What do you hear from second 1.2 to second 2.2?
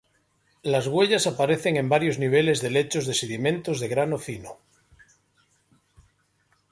aparecen en varios